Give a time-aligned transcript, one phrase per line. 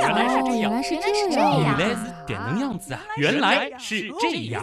[0.00, 3.00] 原来是这样，原来是这样原样，来是点能样子啊！
[3.16, 4.62] 原来是这样。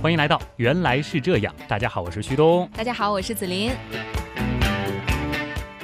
[0.00, 2.68] 欢迎来到《原来是这样》，大家好，我是旭东。
[2.76, 3.72] 大家好，我是子琳。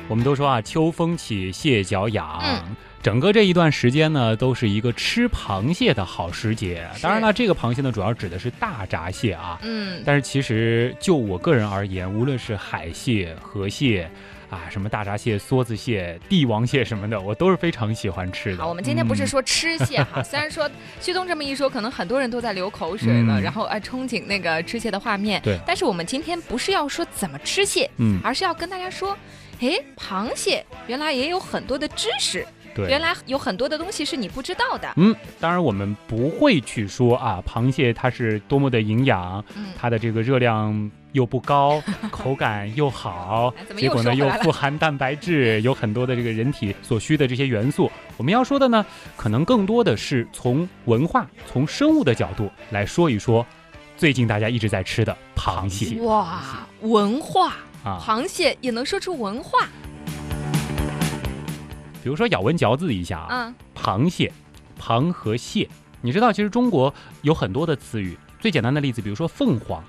[0.08, 2.40] 我们都说啊，秋风起，蟹脚痒。
[2.42, 6.84] 嗯整个这一段时间呢，都是一个吃螃蟹的好时节。
[7.00, 9.56] 当然了，这个螃蟹呢，主要指的是大闸蟹啊。
[9.62, 14.10] 嗯，但是其实就我个人而言，无论是海蟹、河蟹。
[14.50, 18.62] 啊，什么大闸蟹、梭子蟹、帝王蟹什么的，我都是非常喜欢吃的。
[18.62, 20.68] 好，我们今天不是嗯说吃蟹哈， 虽然说
[21.00, 25.40] 旭东这么一说，可能很多人都在流口水了，嗯然后哎憧憬那个吃蟹的画面。
[25.42, 29.16] 对但是我们今天不是要说怎么吃蟹，嗯，而是要跟大家说，
[29.60, 34.92] 诶，螃蟹原来也有很多的知识，对，原来有很多的东西是你不知道的。
[34.96, 47.90] 嗯，当然我们不会去说啊，螃蟹它是多么的营养，嗯，它的这个热量又不高， 口感又好结果呢又富含蛋白质， 有很多的这个人体所需的这些元素。
[48.16, 48.84] 我们要说的呢，
[49.16, 53.44] 可能更多的是从文化、从生物的角度来说一说，
[53.96, 56.00] 最近大家一直在吃的螃蟹。
[56.02, 59.68] 哇，文化，啊，螃蟹也能说出文化
[62.08, 63.54] 比如说咬文嚼字一下啊，啊。
[63.76, 64.32] 螃蟹，
[64.80, 65.68] 螃和蟹，
[66.00, 68.16] 你知道其实中国有很多的词语。
[68.40, 69.84] 最简单的例子，比如说凤凰，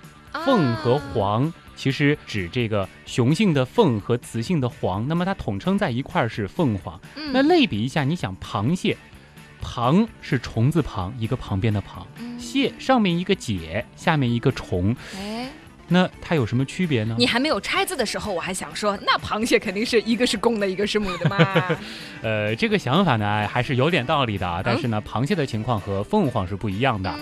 [0.45, 7.00] 凤和啊凰其实指这个雄性的凤和雌性的凰，那么它统称在一块儿是凤凰。
[7.16, 7.31] 嗯。
[7.31, 8.98] 那类比一下，你想螃蟹，
[9.64, 12.38] 螃是虫字旁一个旁边的螃，嗯。
[12.38, 15.39] 蟹上面一个解，下面一个虫，哎，
[15.90, 17.16] 那它有什么区别呢？
[17.18, 21.38] 你还没有拆字的时候，我还想说，那螃蟹肯定是一个是公的，一个是母的嘛。
[22.22, 27.10] 呃，这个想法呢还是有点道理的啊，但是呢，螃蟹的情况和凤凰是不一样的。
[27.12, 27.20] 嗯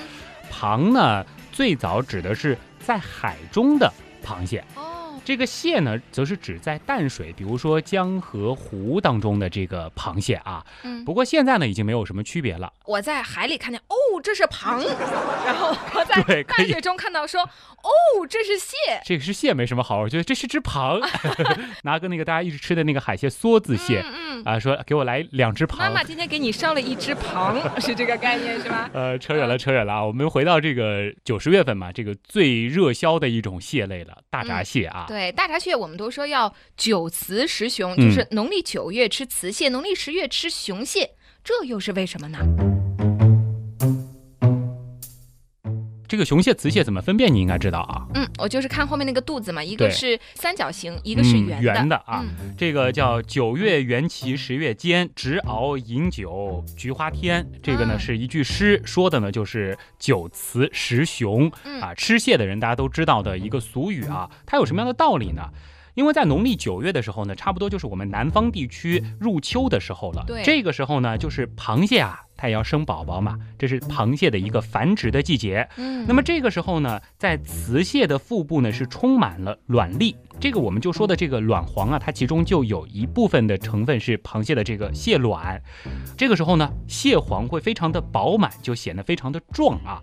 [0.49, 3.91] 螃呢，最早指的是在海中的
[4.25, 4.63] 螃蟹。
[4.75, 10.65] 哦，这个蟹呢，则是指在淡水，比如说江河湖当中的这个螃蟹啊。
[10.83, 12.71] 嗯，不过现在呢，已经没有什么区别了。
[12.85, 14.83] 我在海里看见，哦，这是螃，
[15.45, 17.47] 然后我在淡水，中看到说，
[17.87, 18.75] 哦，这是蟹。
[19.05, 20.99] 这个是蟹没什么好，我觉得这是只螃。
[21.83, 24.43] 拿个那个大家一直吃的那个海蟹梭子蟹嗯嗯。
[24.43, 26.03] 啊，说给我来两只螃妈妈。
[26.03, 28.89] 今天给你烧了一只螃，是这个概念是吧？
[28.93, 30.05] 呃，扯远了，扯远了啊！
[30.05, 35.05] 我们回到这个九十月份嘛，这个最热销的一种蟹类了，大闸蟹啊。
[35.07, 41.11] 对，大闸蟹我们都说要九雌十雄，嗯就是农历九月吃雌蟹，农历十月吃雄蟹，
[41.43, 42.86] 这又是为什么呢？
[46.07, 47.33] 这个雄蟹、雌蟹怎么分辨？
[47.33, 48.07] 你应该知道啊。
[48.13, 51.63] 嗯，我就是看后面那个肚子嘛，一个是三角形，一个是嗯圆的。
[51.63, 52.23] 圆的啊。
[52.23, 57.45] 嗯这个叫九月圆萁，十月间，直熬饮酒，菊花天。
[57.61, 61.93] 这个呢嗯是一句诗，说的呢就是九雌十雄嗯啊。
[61.93, 65.49] 吃蟹的人大家都知道的一个俗语啊，它有什么样的道理呢？
[65.93, 70.23] 因为在农历九月的时候呢，差不多就是我们南方地区入秋的时候了。
[70.27, 75.67] 对这个时候呢，就是螃蟹啊，它也要生宝宝嘛，这是螃蟹的一个繁殖的季节。
[75.77, 85.61] 嗯，那么这个时候呢，在雌蟹的腹部呢是充满了卵粒，这个我们就说的这个卵黄啊，它其中就有一部分的成分是螃蟹的这个蟹卵。
[86.15, 90.01] 这个时候呢，蟹黄会非常的饱满，就显得非常的壮啊。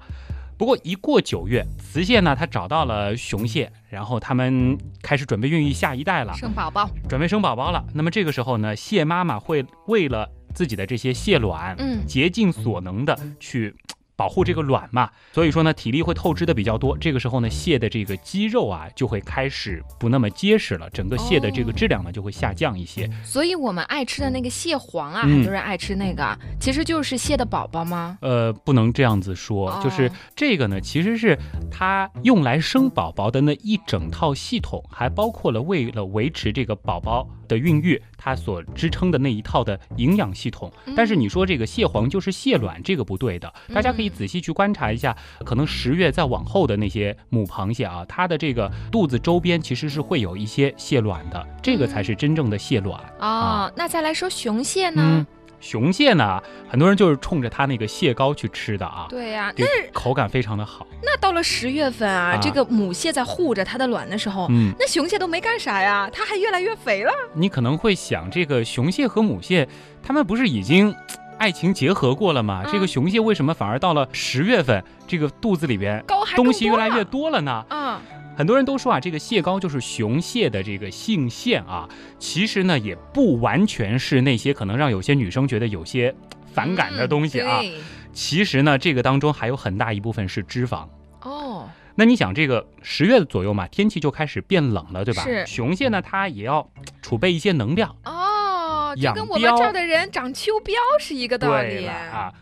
[0.56, 7.84] 不过一过九月，雌蟹呢它找到了雄蟹，然后它们开始准备孕育下一代了，生宝宝，准备生宝宝了。
[7.92, 13.74] 那么这个时候呢，蟹妈妈会为了自己的这些蟹卵，嗯竭尽所能的去
[14.16, 16.96] 保护这个卵嘛，所以说呢，体力会透支的比较多。
[16.96, 23.10] 这个时候呢，蟹的这个肌肉啊就会开始不那么结实了，整个蟹的这个质量呢就会下降一些。
[23.24, 28.16] 所以我们爱吃的那个蟹黄啊，嗯很多人爱吃那个，其实就是蟹的宝宝吗？
[28.20, 31.36] 呃，不能这样子说，哦就是这个呢，其实是
[31.68, 40.72] 它用来生宝宝的那一整套系统，还包括了为了维持这个宝宝的孕育，它所支撑的那一套的营养系统。
[40.96, 43.52] 但是你说这个蟹黄就是蟹卵，这个不对的。
[43.72, 53.00] 大家可以仔细去观察一下，可能十月再往后的那些母螃蟹啊，它的这个肚子周边其实是会有一些蟹卵的，这个才是真正的蟹卵。
[53.20, 55.02] 哦，那再来说雄蟹呢？
[55.04, 55.26] 嗯，
[55.64, 59.06] 雄蟹呢，很多人就是冲着它那个蟹膏去吃的啊。
[59.08, 60.86] 对呀、这个口感非常的好。
[61.02, 67.10] 那到了十月份啊，这个母蟹在护着它的卵的时候，嗯，那雄蟹都没干啥呀，它还越来越肥了。
[67.32, 69.66] 你可能会想，这个雄蟹和母蟹，
[70.02, 70.94] 它们不是已经
[71.38, 72.62] 爱情结合过了吗？
[72.70, 76.04] 这个雄蟹为什么反而到了十月份，这个肚子里边
[76.36, 77.64] 东西越来越多了呢？
[77.70, 77.98] 嗯，
[78.36, 81.88] 很多人都说啊，这个蟹膏就是雄蟹的这个性腺啊，
[82.18, 86.14] 其实呢也不完全是那些可能让有些女生觉得有些
[86.52, 87.60] 反感的东西啊。
[87.62, 87.72] 嗯
[88.16, 90.86] 其实呢，这个当中还有很大一部分是脂肪。
[91.22, 95.24] 哦，那你想，这个十月左右嘛，天气就开始变冷了，对吧？
[95.24, 96.70] 是雄蟹呢，它也要
[97.02, 97.96] 储备一些能量。
[98.04, 102.32] 哦，就跟我们这儿的人长秋膘是一个道理啊。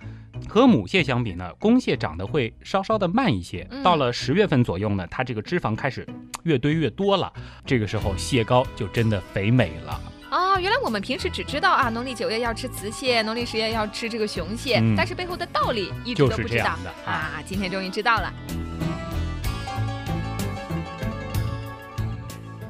[0.53, 3.67] 和母蟹相比呢，公蟹长得会稍稍的慢一些。
[3.71, 6.07] 嗯到了十月份左右呢，它这个脂肪开始
[6.43, 7.33] 越堆越多了，
[7.65, 9.99] 这个时候蟹膏就真的肥美了。
[10.31, 16.77] 哦，原来我们平时只知道啊，农历九月要吃雌蟹，农历十月要吃这个雄蟹，嗯但是背后的道理一直都不知道
[17.07, 17.11] 啊。
[17.11, 17.43] 啊。
[17.47, 18.31] 今天终于知道了。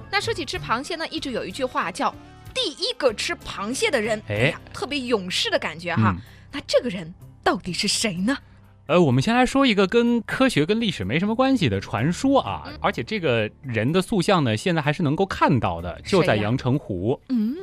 [0.08, 2.14] 那说起吃螃蟹呢，一直有一句话叫
[2.55, 6.14] “第一个吃螃蟹的人”，哎呀，特别勇士的感觉哈。
[6.17, 6.23] 嗯
[6.55, 7.11] 那这个人
[7.42, 8.36] 到底是谁呢？
[8.86, 17.18] 呃，我们先来说一个跟科学跟历史没什么关系的传说啊，嗯而且这个人的塑像呢，现在还是能够看到的，就在阳澄湖。
[17.28, 17.56] 嗯，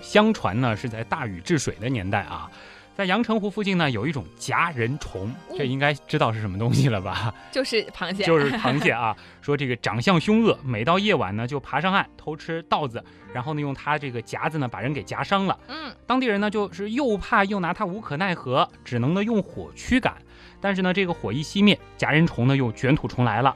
[0.00, 2.50] 相传呢是在大禹治水的年代啊，
[2.96, 7.34] 在阳澄湖附近呢有一种夹人虫，哦这应该知道是什么东西了吧？
[7.50, 9.16] 就是螃蟹，就是螃蟹 啊。
[9.42, 15.58] 说这个长相凶恶，每到夜晚呢就爬上岸偷吃稻子，然后呢用它这个夹子呢把人给夹伤了。
[15.66, 20.14] 嗯，当地人呢就是又怕又拿它无可奈何，只能呢用火驱赶。
[20.60, 23.54] 但是呢这个火一熄灭，夹人虫呢又卷土重来了。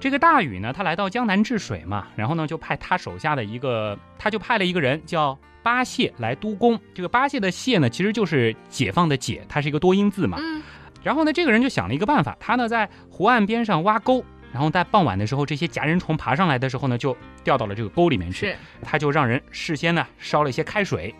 [0.00, 6.78] 这个大禹呢，他来到江南治水嘛，然后呢就派他手下的一个，他就派了一个人叫八谢来督工。
[6.94, 10.36] 这个八谢的谢呢，其实就是解放的解，它是一个多音字嘛。
[10.40, 10.62] 嗯，
[11.02, 14.22] 然后呢，这个人就想了一个办法，他呢在湖岸边上挖沟，
[14.52, 18.48] 然后在傍晚的时候，这些夹人虫爬上来的时候呢，就掉到了这个沟里面去。
[18.48, 21.14] 是，他就让人事先呢烧了一些开水，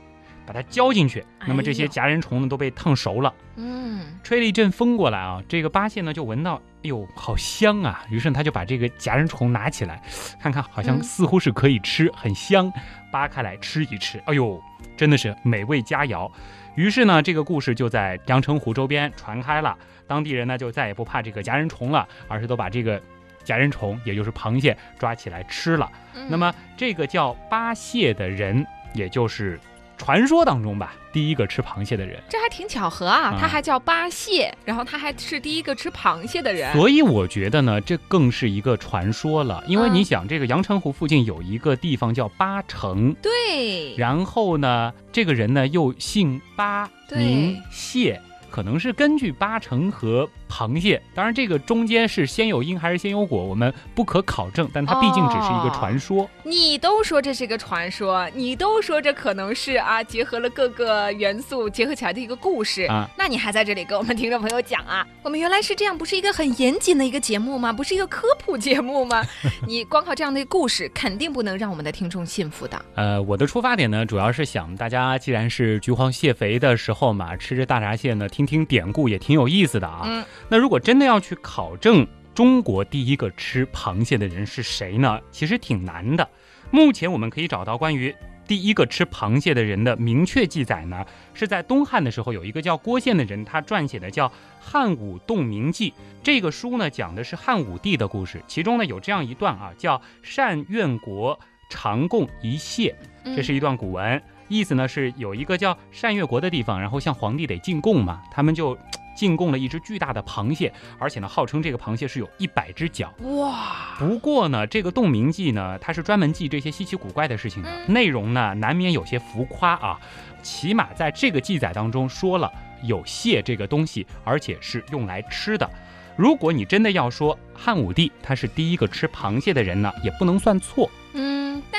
[0.46, 1.24] 把它浇进去。
[1.46, 3.32] 那么这些夹人虫呢都被烫熟了。
[3.56, 8.04] 嗯，吹了一阵风过来啊，这个八戒呢就闻到，哎呦，好香啊！
[8.10, 10.02] 于是他就把这个夹人虫拿起来，
[10.40, 12.72] 看看好像嗯似乎是可以吃，很香，
[13.12, 14.60] 扒开来吃一吃，哎呦，
[14.96, 16.30] 真的是美味佳肴。
[16.74, 19.76] 于是呢，这个故事就在阳澄湖周边传开了，
[20.08, 23.00] 当地人呢就再也不怕这个夹人虫了，而是都把这个
[23.44, 25.88] 夹人虫，也就是螃蟹抓起来吃了。
[26.16, 29.60] 嗯那么这个叫八蟹的人，也就是
[30.04, 32.22] 传说当中吧，第一个吃螃蟹的人。
[32.28, 36.70] 这还挺巧合啊，嗯他还叫八蟹，然后他还是第一个吃螃蟹的人。
[36.74, 48.20] 所以我觉得呢，这更是一个传说了，因为嗯你想，这个阳澄湖附近有一个地方叫八城，对，然后呢，这个人呢又姓八，对名蟹，
[48.50, 56.30] 可能是根据八城和螃蟹，当然这个中间是先有因还是先有果，我们不可考证，但它毕竟只是一个传说。
[56.44, 62.84] 你都说这是一个传说，你都说这可能是啊，结合了各个元素结合起来的一个故事。
[62.84, 65.04] 啊那你还在这里跟我们听众朋友讲啊？
[65.24, 67.72] 我们原来是这样，不是一个很严谨的一个节目吗？
[67.72, 69.24] 不是一个科普节目吗？
[69.66, 72.80] 你光靠这样的故事，肯定不能让我们的听众信服的。
[72.94, 80.02] 呃，我的出发点呢，主要是想大家既然是橘黄蟹肥的时候嘛，吃着大闸蟹呢，听听典故也挺有意思的啊。
[80.04, 85.20] 嗯，那如果真的要去考证中国第一个吃螃蟹的人是谁呢？
[85.30, 86.28] 其实挺难的。
[86.70, 88.14] 目前我们可以找到关于
[88.46, 94.28] 第一个吃螃蟹的人的明确记载呢，是在东汉的时候有一个叫郭宪的人，他撰写的叫
[94.60, 95.90] 《汉武洞明记》。
[96.22, 101.38] 这个书呢讲的是汉武帝的故事，其中呢有这样一段啊，叫“善愿国
[101.70, 102.94] 常贡一蟹”，
[103.24, 108.76] 嗯这是一段古文，意思呢是有一个叫善越国的地方，然后向皇帝得进贡嘛，他们就
[109.14, 113.12] 进贡了一只巨大的螃蟹，而且呢号称这个螃蟹是有一百只脚。
[113.20, 120.00] 哇，不过呢，这个《洞明记》呢，它是专门记这些稀奇古怪的事情的，嗯内容呢难免有些浮夸啊。
[120.42, 125.68] 起码在这个记载当中说了有蟹这个东西，而且是用来吃的。
[126.16, 130.90] 如果你真的要说汉武帝他是第一个吃螃蟹的人呢，也不能算错。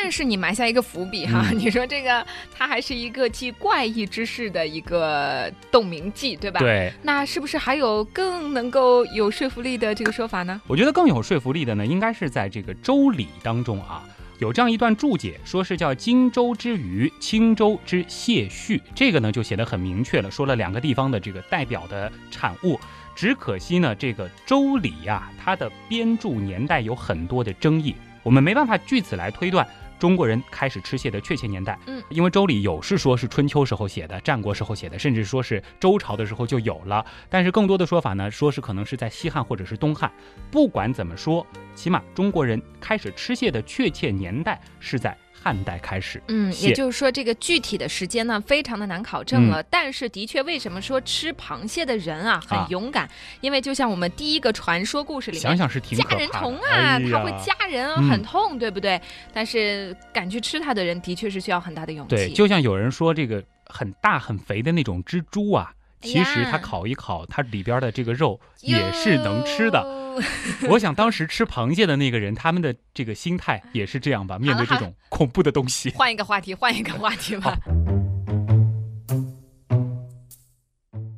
[0.06, 2.24] 嗯，但是你埋下一个伏笔哈，嗯 你说这个
[2.56, 6.60] 它还是一个既怪异之事的一个洞明记，对吧？。
[6.60, 10.62] 对，那是不是还有更能够有说服力的这个说法呢？
[10.68, 14.04] 我觉得更有说服力的呢，应该是在这个《周礼》当中啊，
[14.38, 18.80] 有这样一段注解，说是叫荆州之鱼，青州之蟹序。
[18.94, 22.80] 这个呢就写得很明确了，说了两个地方的这个代表的产物。
[23.16, 29.66] 只可惜呢，这个《周礼》呀，它的编著年代有很多的争议，我们没办法据此来推断。
[29.98, 37.06] 中国人开始吃蟹的确切年代，嗯，因为《周礼》有是说是春秋时候写的，战国时候写的，甚至说是周朝的时候就有了。
[37.30, 40.12] 但是更多的说法呢，说是可能是在西汉或者是东汉。
[40.52, 46.20] 不管怎么说，起码中国人开始吃蟹的确切年代是在汉代开始。
[46.28, 49.62] 嗯，也就是说，这个具体的时间呢，非常的难考证了。
[49.70, 53.08] 但是，的确，为什么说吃螃蟹的人啊啊很勇敢？
[53.42, 56.26] 因为就像我们第一个传说故事里面，想想是挺可怕的。
[56.30, 59.00] 虫啊，哎它会夹人，嗯很痛，对不对？
[59.32, 62.16] 但是敢去吃它的人，的确是需要很大的勇气。
[62.16, 65.72] 对，就像有人说这个很大很肥的那种蜘蛛啊，
[66.06, 70.06] 其实它烤一烤，它里边的这个肉也是能吃的。
[70.70, 75.90] 我想当时吃螃蟹的那个人，他们的这个心态也是这样吧，面对这种恐怖的东西。
[75.90, 77.58] 换一个话题，换一个话题吧。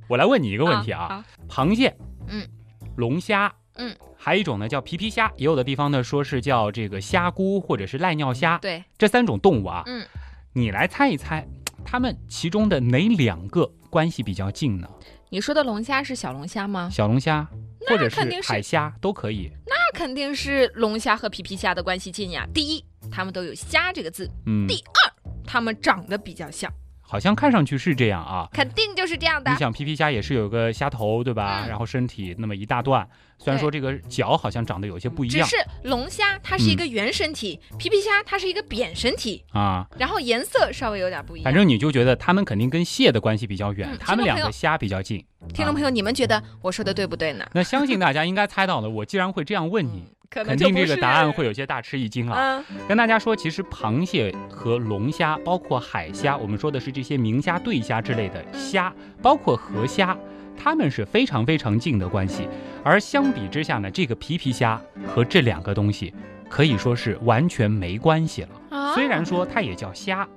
[0.10, 1.96] 我来问你一个问题啊，螃蟹，
[2.28, 2.48] 嗯，
[2.96, 10.08] 龙虾，嗯，还有一种呢叫皮皮虾，也有的地方呢说是叫这个虾菇或者是赖尿虾，对，这三种动物啊，嗯，
[10.54, 11.46] 你来猜一猜，
[11.90, 14.88] 它们其中的哪两个关系比较近呢？
[15.30, 16.90] 你说的龙虾是小龙虾吗？
[16.92, 17.48] 小龙虾
[17.88, 19.50] 或者肯定是海虾都可以。
[19.66, 22.46] 那肯定是龙虾和皮皮虾的关系近呀。
[22.54, 26.70] 第一，它们都有“虾”这个字；嗯，第二，它们长得比较像，
[27.08, 28.48] 好像看上去是这样啊。
[28.52, 29.58] 肯定就是这样的你。
[29.58, 31.64] 想皮皮虾也是有个虾头，对吧？
[31.64, 41.44] 嗯然后身体那么一大段，虽然说这个脚好像长得有些不一样只是龙虾它是一个圆身体，皮皮虾它是一个扁身体，啊，然后颜色稍微有点不一样。
[41.44, 45.24] 反正你就觉得它们肯定跟蟹的关系比较远，嗯它们两个虾比较近。
[45.54, 47.46] 听众朋友，你们觉得我说的对不对呢？
[47.54, 52.64] 那相信大家应该猜到了，我既然会这样问你，可能肯定这个答案会有些大吃一惊啊。
[52.70, 60.18] 嗯，跟大家说，其实螃蟹和龙虾，包括海虾，我们说的是这些明虾、对虾之类的虾，包括河虾，
[60.58, 62.48] 它们是非常非常近的关系。
[62.84, 66.14] 而相比之下呢，这个皮皮虾和这两个东西
[66.50, 68.50] 可以说是完全没关系了。
[68.70, 70.28] 啊虽然说它也叫虾，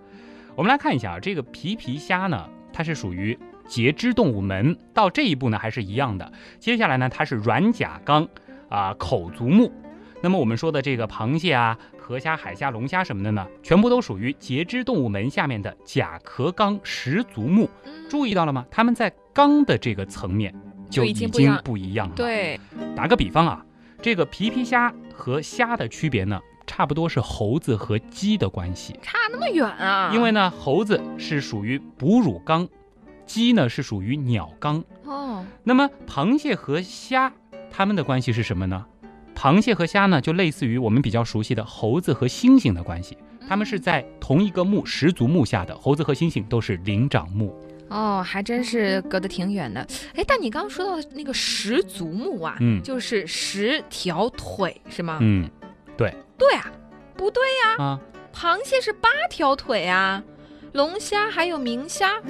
[0.54, 6.32] 我们来看一下啊，这个皮皮虾呢，它是属于节肢动物门，到这一步呢还是一样的。
[6.58, 8.28] 接下来呢，它是软甲纲
[8.68, 9.72] 啊口足目。
[10.22, 17.68] 那么我们说的这个螃蟹啊、河虾、海虾、龙虾什么的呢，全部都属于节肢动物门下面的甲壳纲十足目。
[17.84, 18.66] 嗯注意到了吗？
[18.72, 20.52] 它们在纲的这个层面
[20.90, 21.30] 就已已经
[21.62, 22.58] 不一样了。，对，
[22.96, 23.64] 打个比方啊，
[24.02, 28.98] 这个皮皮虾和虾的区别呢，差不多是猴子和鸡的关系。
[29.00, 30.10] 差那么远啊！
[30.12, 32.68] 因为呢，猴子是属于哺乳纲，
[33.26, 34.82] 鸡呢是属于鸟纲。
[35.04, 37.32] 哦，那么螃蟹和虾，
[37.70, 38.84] 它们的关系是什么呢？
[39.40, 43.16] 螃蟹和虾呢，就类似于我们比较熟悉的猴子和猩猩的关系，
[43.48, 45.74] 它们是嗯在同一个目十足目下的。
[45.78, 47.58] 猴子和猩猩都是灵长目。
[47.88, 49.80] 哦，还真是隔得挺远的。
[50.14, 55.16] 哎，但你刚刚说到的那个十足目啊，嗯就是十条腿是吗？
[55.22, 55.48] 嗯
[55.96, 56.70] 对对啊，
[57.16, 57.42] 不对，
[57.78, 57.98] 啊，
[58.34, 60.22] 螃蟹是八条腿啊，
[60.72, 62.20] 龙虾还有明虾，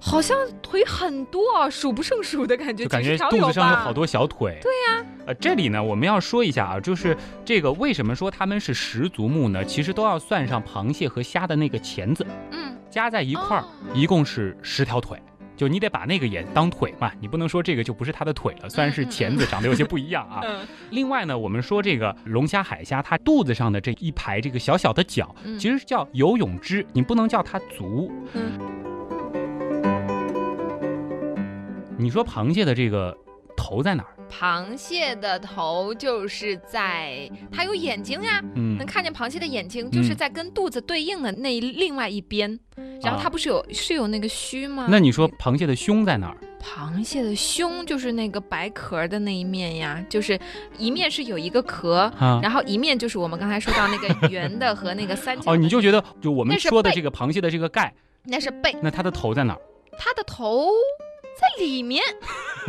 [0.00, 4.58] 好像腿很多啊，数不胜数的感觉，就感觉肚子上有好多小腿。
[4.62, 9.62] 对呀、呃，这里呢，我们要说一下啊，就是这个为什么说它们是十足目呢？
[9.62, 15.20] 其实都要算上螃蟹和虾的那个钳子，嗯，加在一块儿，哦一共是十条腿。
[15.54, 20.40] 就你得把那个也当腿嘛，你不能说这个就不是它的腿了，虽然是钳子长得有些不一样啊。
[20.48, 28.10] 嗯另外呢，我们说这个龙虾、海虾，它肚子上的这一排这个小小的角，嗯其实叫游泳肢，你不能叫它足。
[28.32, 28.58] 嗯
[31.98, 33.14] 你说螃蟹的这个
[33.54, 34.14] 头在哪儿？
[34.30, 42.58] 螃蟹的头就是在它有眼睛呀，嗯能，看见螃蟹的眼睛，就是嗯在跟肚子对应的那另外一边。
[43.02, 44.86] 然后它不是有是有那个须吗？
[44.88, 46.36] 那你说螃蟹的胸在哪儿？
[46.60, 50.38] 螃蟹的胸就是那个白壳的那一面呀，就是
[50.76, 52.40] 一面是有一个壳，啊？
[52.42, 55.50] 然后一面就是我们刚才说到那个圆的和那个三角。
[55.52, 57.92] 哦，你就觉得就我们说的这个螃蟹的这个盖，
[58.24, 59.60] 那是背，那它的头在哪儿？
[59.98, 60.68] 它的头
[61.38, 62.02] 在里面。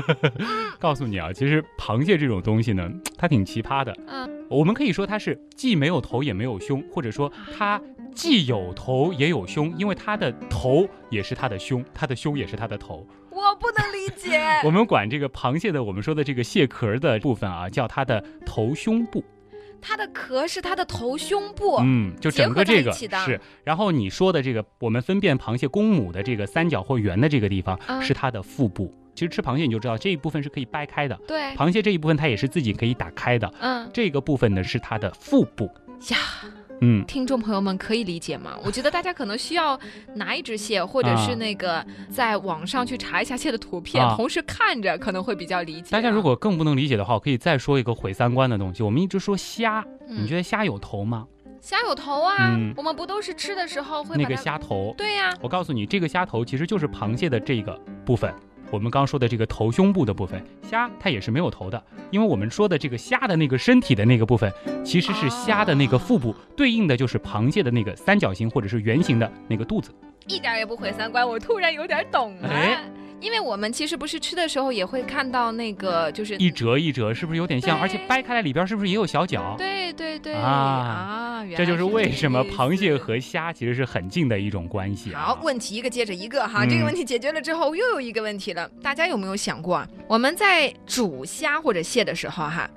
[0.79, 3.95] 告诉你啊，其实螃蟹这种东西呢，它挺奇葩的。
[4.07, 7.81] 嗯，我们可以说它是既没有头也没有胸，或者说它
[8.13, 13.05] 既有头也有胸，因为它的头也是它的胸，它的胸也是它的头。
[13.31, 14.39] 我不能理解。
[14.63, 19.23] 我们管这个螃蟹的，我们说的这个蟹壳的部分啊，叫它的头胸部。
[19.81, 21.77] 它的壳是它的头胸部。
[21.81, 23.39] 嗯，就整个这个是。
[23.63, 28.93] 然后你说的这个，我们分辨螃蟹公母的这个三角或圆的这个地方，嗯是它的腹部。
[29.15, 33.51] 其实吃螃蟹你就知道这一部分是可以掰开的，对，螃蟹这一部分它也是自己可以打开的。
[33.59, 35.65] 嗯这个部分呢是它的腹部。
[36.09, 36.17] 呀，
[36.81, 38.57] 嗯，听众朋友们可以理解吗？
[38.63, 39.79] 我觉得大家可能需要
[40.15, 45.91] 拿一只蟹，或者是啊那个在网上去查一下蟹的图片，啊同时看着可能会比较理解啊。
[45.91, 48.81] 大家如果更不能理解的话，我可以再说一个毁三观的东西。
[48.83, 51.25] 我们一直说虾，嗯你觉得虾有头吗？
[51.61, 54.35] 虾有头啊，嗯我们不都是吃的时候会那个？
[54.37, 58.33] 虾头，对呀、我告诉你，这个虾头其实就是螃蟹的这个部分。
[58.71, 64.51] 我们刚说的这个头胸部的部分，虾它也是没有头的，因为我们说的这个虾的那个身体的那个部分，
[64.83, 69.91] 其实是虾的那个腹部，对应的就是螃蟹的那个三角形或者是圆形的那个肚子。
[70.27, 72.49] 一点儿也不毁三观，我突然有点懂了。
[72.49, 72.83] 哎
[73.21, 77.79] 因为我们其实不是吃的时候也会看到那个，就是一折一折，是不是有点像？
[77.79, 79.55] 而且掰开来里边是不是也有小角？
[79.57, 85.21] 对对对啊啊，原来这就是为什么螃蟹和虾其实是很近的一种关系、啊。
[85.21, 88.69] 好，问题一个接着一个哈，嗯这个问题解决了之后，又有一个问题了。
[88.81, 89.87] 大家有没有想过啊？
[90.07, 92.69] 我们在煮虾或者蟹的时候哈，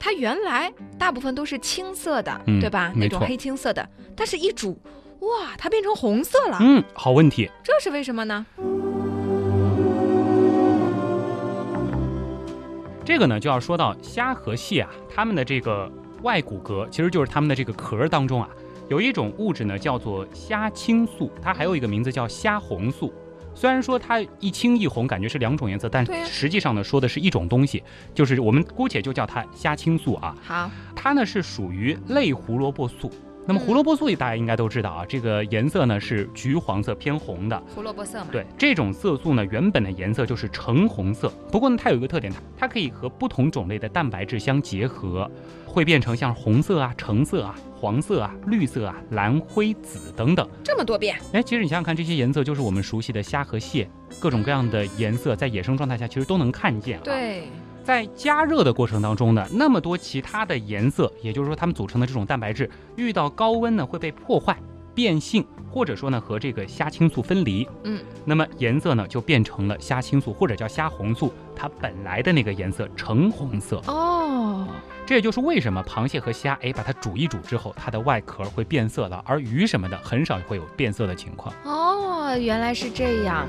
[0.00, 2.92] 它原来大部分都是青色的，嗯对吧？
[2.96, 4.80] 那种黑青色的，但是一煮，
[5.20, 7.50] 哇，它变成红色了，嗯，好问题。
[7.62, 8.46] 这是为什么呢？
[13.04, 15.90] 这个呢，就要说到虾和蟹啊，它们的这个
[16.22, 18.48] 外骨骼，其实就是它们的这个壳当中啊，
[18.88, 23.12] 有一种物质呢，叫做虾青素，它还有一个名字叫虾红素。
[23.54, 27.82] 虽然说它一青一红，感觉是两种颜色，但实际上呢，说的是一种东西，
[28.14, 30.34] 就是我们姑且就叫它虾青素啊。
[30.42, 33.10] 好，它呢是属于类胡萝卜素。
[33.46, 37.62] 那么胡萝卜素大家应该都知道啊，这个颜色呢是橘黄色偏红的。
[37.74, 38.28] 胡萝卜色嘛。
[38.30, 41.28] 对，这种色素呢，原本的颜色就是橙红色。
[41.50, 45.28] 不过呢，它有一个特点，它它可以和不同种类的蛋白质相结合，
[45.66, 50.48] 会变成像红色啊、橙色啊、黄色啊、绿色啊、蓝、灰、紫等等。
[50.62, 57.48] 这么多变，哎，其实你想想看，这些颜色就是我们熟悉的虾和蟹，各种各样的颜色在野生状态下其实都能看见啊。，对，
[57.84, 64.56] 在加热的过程当中呢，那么多其他的颜色，也就是说它们组成的这种蛋白质，遇到高温呢会被破坏、
[64.94, 67.68] 变性，或者说呢和这个虾青素分离。
[67.84, 73.82] 嗯，那么颜色呢就变成了虾青素或者叫虾红素，它本来的那个颜色橙红色。
[73.86, 74.66] 哦，
[75.04, 81.54] 这也就是为什么螃蟹和虾，哎，把它煮一煮之后，它的外壳会变色了，而鱼什么的很少会有变色的情况。
[81.64, 83.46] 哦，原来是这样。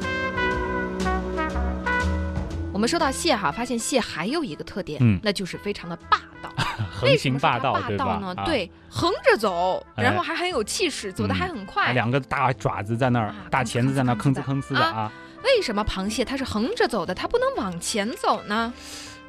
[2.74, 6.50] 我们说到蟹哈，发现蟹还有一个特点，嗯那就是非常的霸道。
[6.92, 8.18] 横行霸道，霸对吧？
[8.18, 8.34] 呢？
[8.36, 11.94] 啊，对，横着走，哎然后还很有气势，走得还很快。
[11.94, 15.12] 两个大爪子在那儿啊，大钳子在那儿吭哧吭哧的啊啊。
[15.44, 18.74] 为什么螃蟹它是横着走的，它不能往前走呢？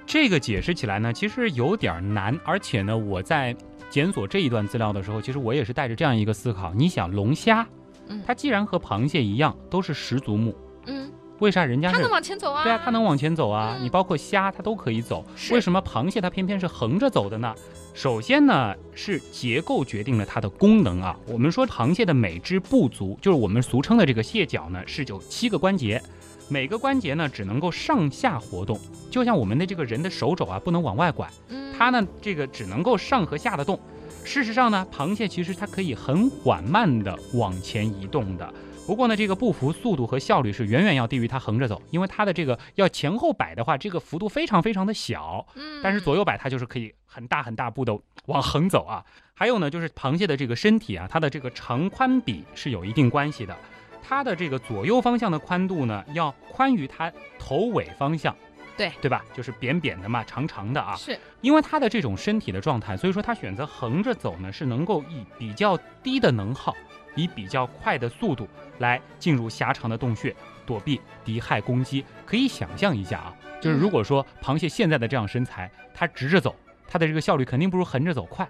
[0.07, 3.55] 这个解释起来呢，其实有点难，而且呢，我在
[3.91, 7.67] 检索这一段资料的时候，其实我也是带着这样一个思考：你想，龙虾，
[8.09, 10.55] 嗯它既然和螃蟹一样都是十足目，
[10.87, 11.11] 嗯，
[11.45, 12.11] 为啥人家是它能？
[12.11, 12.65] 往前走啊？
[12.65, 13.77] 对啊，它能往前走啊！
[13.79, 17.55] 嗯你包括虾，它都可以走，为什么螃蟹它偏偏是横着走的呢？
[17.93, 21.17] 首先呢，是结构决定了它的功能啊。
[21.27, 26.03] 我们说螃蟹的每只步足，就是我们俗称的这个蟹脚呢，是有七个关节，
[26.49, 28.81] 每个关节呢只能够上下活动，
[29.11, 33.79] 就像我们的这个人的手肘啊，不能往外拐，嗯，它呢这个只能够上和下的动。
[34.25, 38.55] 事实上呢，螃蟹其实它可以很缓慢的往前移动的。
[38.87, 45.47] 不过呢，这个步幅速度和效率是远远要低于它横着走，因为它的这个要前后摆的话，这个幅度非常非常的小。
[45.55, 49.03] 嗯，但是左右摆它就是可以很大很大步的往横走啊。
[49.33, 53.57] 还有呢，就是螃蟹的这个身体啊，它的这个长宽比是有一定关系的。
[54.07, 58.37] 它的这个左右方向的宽度呢，要宽于它头尾方向，
[58.77, 59.25] 对对吧？
[59.33, 60.95] 就是扁扁的嘛，长长的啊。
[60.95, 66.77] 是因为它的这种身体的状态，所以说它选择横着走呢，是能够以比较低的能耗，
[67.15, 68.49] 以比较快的速度
[68.79, 70.35] 来进入狭长的洞穴，
[70.67, 72.05] 躲避敌害攻击。
[72.25, 76.55] 可以想象一下啊，就是如果说螃蟹现在的这样身材，它直着走，
[76.87, 78.49] 它的这个效率肯定不如横着走快。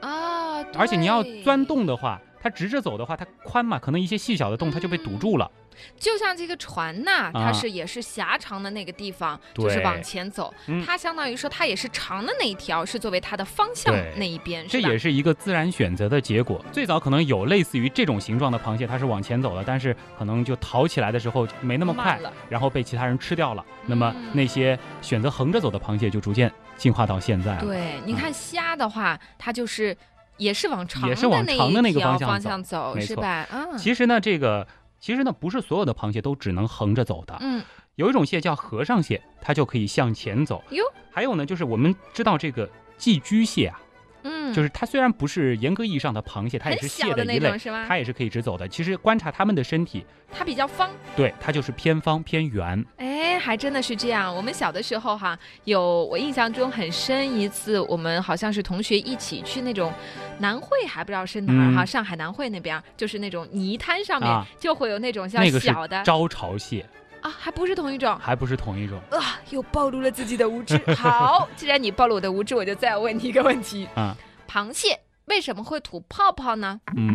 [0.00, 5.50] 啊，而且你要钻洞的话，它直着走的话，它宽嘛，可能一些细小的洞它就被堵住了。
[5.98, 16.64] 就像这个船呐、它啊是也是狭长的那个地方，对就是往前走，嗯它相当于说它也是长的那一条，是作为它的方向那一边，这也是一个自然选择的结果。
[16.72, 22.32] 最早可能有类似于这种形状的螃蟹，它是往前走的，但是可能就逃起来的时候没那么快，了。
[22.48, 23.64] 然后被其他人吃掉了。
[23.86, 27.60] 那么嗯那些选择横着走的螃蟹就逐渐进化到现在了。
[27.60, 29.96] 对，你看虾的话，它就是
[30.36, 33.46] 也是往长也是往长的那个一条方向走是吧？
[33.50, 34.66] 啊，其实呢，这个
[35.02, 37.36] 其实呢，不是所有的螃蟹都只能横着走的。
[37.40, 37.60] 嗯，
[37.96, 40.62] 有一种蟹叫和尚蟹，它就可以向前走。
[40.70, 43.80] 哟，还有呢，就是我们知道这个寄居蟹啊，
[44.22, 47.84] 嗯，就是它虽然不是严格意义上的螃蟹，它也是很小的一类那种，是吗？
[47.86, 48.66] 它也是可以直走的。
[48.68, 52.84] 其实观察它们的身体，它比较方，对，它就是偏方偏圆。
[52.96, 54.34] 哎，还真的是这样。
[54.34, 59.92] 我们小的时候哈，有我印象中很深一次，我们好像是同学一起去那种
[60.38, 66.86] 南汇，还不知道是哪儿哈，嗯上海南汇那边，就是那种泥滩上面、啊就会有那种像那个是小的招潮蟹，
[67.22, 68.16] 啊，还不是同一种。
[68.20, 70.76] 还不是同一种啊，又暴露了自己的无知。
[70.94, 74.16] 好，既然你暴露我的无知，我就再问你一个问题：啊。
[74.48, 76.78] 螃蟹为什么会吐泡泡呢？
[76.96, 77.14] 嗯，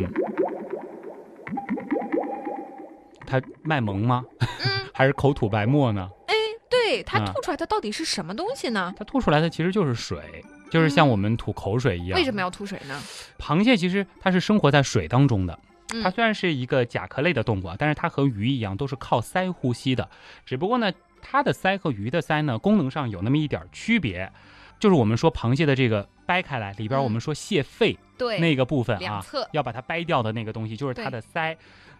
[3.27, 4.23] 它卖萌吗？
[4.39, 6.09] 嗯， 还是口吐白沫呢？
[6.27, 6.33] 哎
[6.69, 8.93] 对，它啊吐出来的到底是什么东西呢？
[8.97, 12.17] 它吐出来的其实就是水，就是像我们吐口水一样。
[12.17, 12.99] 为什么要吐水呢？
[13.37, 15.66] 螃蟹其实它是生活在水当中的，嗯
[16.03, 20.09] 它虽然是一个甲壳类的动物啊，但是它和鱼一样都是靠鳃呼吸的，
[20.45, 24.31] 只不过呢，它的鳃和鱼的鳃呢功能上有那么一点区别，
[24.79, 31.55] 就是我们说螃蟹的这个掰开来，里边嗯我们说蟹肺对，那个部分啊，要把它掰掉的那个东西就是它的鳃。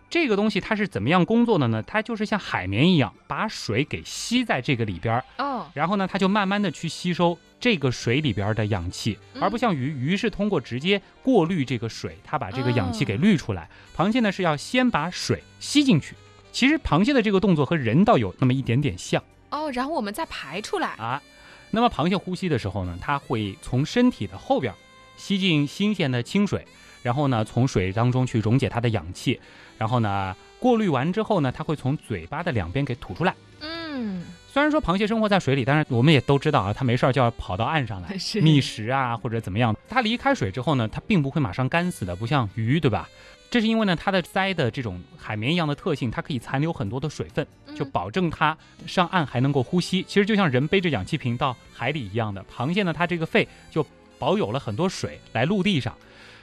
[0.10, 1.84] 这个东西它是怎么样工作的呢？
[1.84, 13.70] 它就是像海绵一样，把水给吸在这个里边儿，哦，然后呢，它就慢慢的去吸收这个水里边的氧气，嗯而不像鱼，鱼是通过直接过滤这个水，它把这个氧气给滤出来。
[13.96, 16.16] 螃蟹呢是要先把水吸进去。
[16.54, 20.90] 其实螃蟹的这个动作和人倒有那么一点点像哦，然后我们再排出来。
[20.98, 21.22] 啊。
[21.70, 24.74] 那么螃蟹呼吸的时候呢，它会从身体的后边
[25.18, 26.66] 吸进新鲜的清水，
[27.04, 29.40] 然后呢从水当中去溶解它的氧气，
[29.78, 33.34] 然后呢过滤完之后呢，它会从嘴巴的两边给吐出来。
[33.60, 39.76] 嗯，虽然说螃蟹生活在水里，但是我们也都知道啊，它没事儿就要跑到岸上来 觅食啊，或者怎么样。
[39.88, 43.08] 它离开水之后呢，它并不会马上干死的，不像鱼，对吧？
[43.50, 50.04] 这是因为呢，它的鳃的这种海绵一样的特性，它可以残留很多的水分，就嗯保证它上岸还能够呼吸。
[50.04, 53.86] 其实就像人背着氧气瓶到海里一样的，螃蟹呢，它这个肺就
[54.20, 55.96] 保有了很多水来陆地上。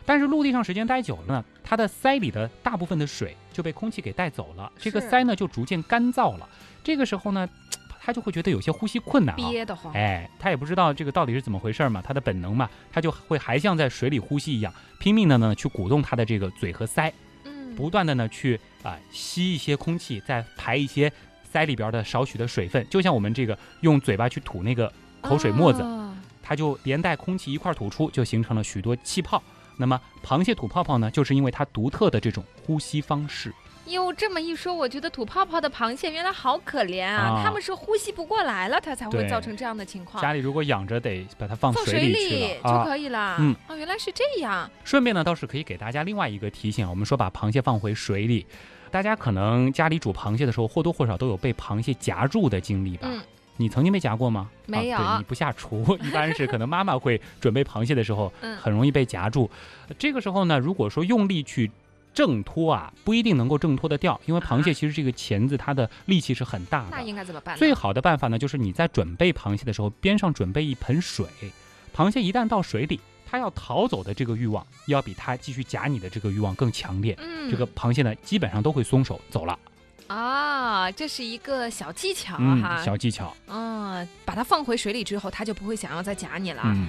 [0.07, 6.49] 但是陆地上时间待久了呢，它的鳃里的大部分的水就被空气给带走了，这个是鳃呢就逐渐干燥了。
[6.83, 7.49] 这个时候呢，
[8.01, 9.37] 它就会觉得有些呼吸困难啊。
[9.37, 9.93] 憋得慌。
[9.95, 17.11] 哎，它也不知道这个到底是怎么回事嘛，它的本能嘛，它就会还像在水里呼吸一样，拼命的呢去鼓动它的这个嘴和鳃，
[17.45, 21.11] 嗯，不断的呢去啊、吸一些空气，再排一些
[21.51, 26.14] 鳃里边的少许的水分，就像我们这个用嘴巴去吐那个口水沫子，哦
[26.47, 29.43] 它就连带空气一块吐出，就形成了许多气泡。
[29.77, 33.53] 那么螃蟹吐泡泡呢，就是因为它独特的这种呼吸方式。
[33.87, 37.37] 哟，这么一说，我觉得吐泡泡的螃蟹原来好可怜啊！
[37.37, 40.23] 啊它们是呼吸不过来了，它才会造成这样的情况。
[40.23, 42.85] 家里如果养着，得把它放放水里就。
[42.85, 43.37] 可以了。
[43.39, 44.71] 嗯，哦，原来是这样。
[44.85, 48.47] 顺便呢，倒是可以给大家另外一个提醒啊，我们说把螃蟹放回水里，
[48.91, 53.07] 大家可能家里煮螃蟹的时候或多或少都有被螃蟹夹住的经历吧？
[53.11, 53.21] 嗯，
[53.57, 54.51] 你曾经被夹过吗？
[54.67, 59.51] 没有啊、对，你不下厨， 一般是可能妈妈会准备螃蟹的时候， 嗯很容易被夹住。
[59.88, 61.71] 呃这个时候呢，如果说用力去
[62.12, 66.90] 挣脱啊，不一定能够挣脱得掉，因为螃蟹其实这个钳子它的力气是很大的。
[66.93, 67.57] 那应该怎么办？
[67.57, 71.27] 最好的办法呢，就是你在准备螃蟹的时候，边上准备一盆水。
[71.95, 77.17] 螃蟹一旦到水里，它要逃走的这个欲望，要比它继续夹你的这个欲望更强烈。
[77.19, 79.57] 嗯，这个螃蟹呢，基本上都会松手走了。
[80.07, 82.83] 啊，这是一个小技巧嗯，哈。
[82.85, 83.35] 小技巧。
[83.49, 86.62] 嗯，把它放回水里之后，它就不会想要再夹你了。
[86.64, 86.88] 嗯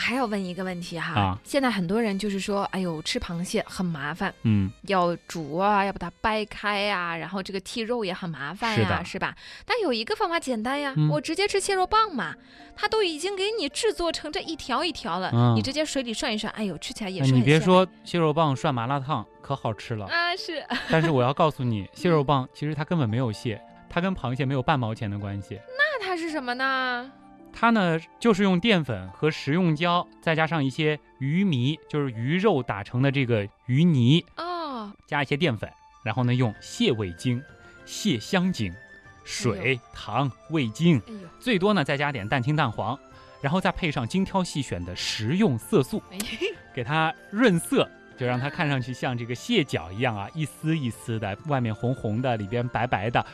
[0.00, 1.38] 还要问一个问题哈，啊。
[1.44, 9.34] 现在很多人就是说，哎呦，吃螃蟹很麻烦，嗯，要煮啊，要把它掰开呀、然后这个剔肉也很麻烦呀、是是吧？
[9.66, 11.08] 但有一个方法简单呀，嗯。
[11.10, 12.34] 我直接吃蟹肉棒嘛，
[12.74, 15.54] 它都已经给你制作成这一条一条了，嗯。
[15.54, 20.64] 你直接水里涮一涮，哎呦，吃起来也哎是很你别说蟹肉棒涮麻辣烫可好吃了，啊，是。
[20.90, 25.60] 但是我要告诉你， 蟹肉棒其实它根本没有蟹，它跟螃蟹没有半毛钱的关系。
[25.76, 27.12] 那它是什么呢？
[27.52, 35.70] 它呢，就是用淀粉和食用胶，再加上一些鱼糜，就是鱼肉打成的这个鱼泥，哦，加一些淀粉，
[36.02, 37.42] 然后呢用蟹味精、
[37.84, 38.72] 蟹香精、
[39.24, 42.98] 水、糖、味精，哎，最多呢再加点蛋清蛋黄，
[43.40, 46.18] 然后再配上精挑细选的食用色素，哎
[46.74, 47.88] 给它润色。
[48.18, 53.24] 就让它看上去像这个蟹脚一样啊，一丝一丝的，外面红红的，里边白白的。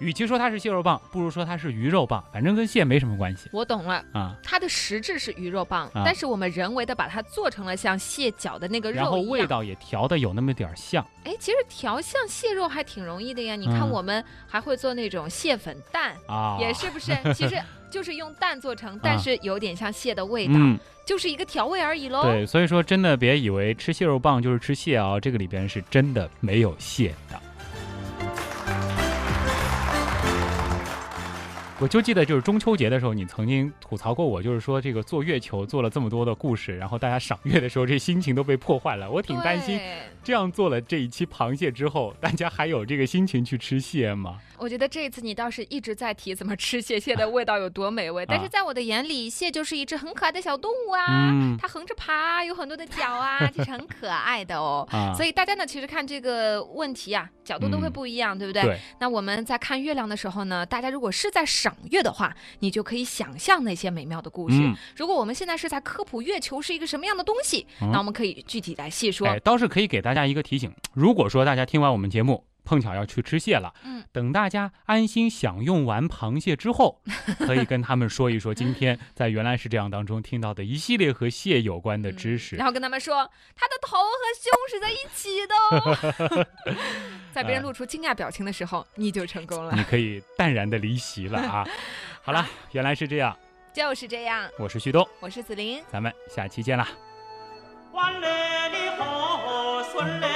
[0.00, 4.04] 与其说它是蟹肉棒，不如说它是鱼肉棒，反正跟蟹没什么关系我懂了。
[4.12, 4.34] 啊。
[4.42, 13.54] 它的实质是鱼肉棒，啊但是我们人为的把它做成了像蟹脚的那个肉然后味道也调的有那么点儿像，哎，其实调像蟹肉还挺容易的呀。
[13.54, 17.12] 你看，嗯我们还会做那种蟹粉蛋，啊，也是不是？
[17.34, 17.60] 其实
[17.90, 22.22] 就是用蛋做成，但是有点像蟹的味道，嗯，就是一个调味而已喽。
[22.22, 27.40] 对，所以说真的别以为吃蟹肉棒就是吃蟹啊，这个里边是真的没有蟹的。
[31.82, 39.10] 我就记得就是中秋节的时候，你曾经吐槽过我，就是说这个做月球做了这么多的故事，然后大家赏月的时候，这心情都被破坏了。
[39.10, 39.80] 我挺担心，
[40.22, 44.38] 这样做了这一期螃蟹之后，大家还有这个心情去吃蟹吗？
[44.60, 54.86] 我觉得这一次你倒是一直在提怎么吃蟹，蟹的味道有多美味，但是在我的眼里，蟹就是一只很可爱的小动物啊，嗯它横着爬，有很多的脚啊， 其实很可爱的哦。
[54.90, 58.62] 啊，所以大家呢，其实看这个问题啊，角度都会嗯不一样，对不对？
[58.62, 64.58] 对，那我们在看月亮的时候呢，大家如果是在赏月的话，你就可以想象那些美妙的故事。
[64.60, 69.26] 嗯，如果我们现在是在科普月球是一个什么样的东西，嗯那我们可以具体来细说。
[69.26, 72.44] 哎，倒是可以给大家一个提醒，如果说大家听完我们节目。
[72.70, 73.74] 碰巧要去吃蟹了。
[73.82, 77.02] 嗯，等大家安心享用完螃蟹之后，
[77.44, 82.54] 可以跟他们说一说今天在原来是这样当中听到的一系列和蟹有关的知识。
[82.54, 86.46] 然后跟他们说，他的头和胸是在一起的。
[87.34, 89.74] 在别人露出惊讶表情的时候，你就成功了。
[89.74, 91.66] 你可以淡然的离席了啊。
[92.22, 93.36] 好了，原来是这样，
[93.74, 94.48] 就是这样。
[94.60, 96.86] 我是旭东，我是子林，咱们下期见啦。
[97.92, 100.28] 万来的河，顺来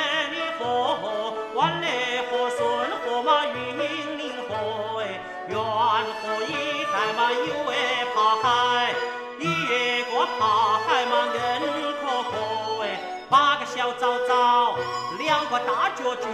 [16.05, 16.29] 脚脚，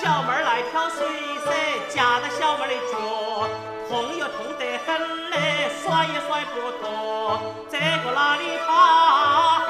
[0.00, 1.04] 小妹儿来挑水
[1.44, 1.50] 噻，
[1.88, 2.94] 夹着小妹儿的脚，
[3.88, 9.66] 痛又痛得很嘞，甩也甩不脱，这个哪里爬？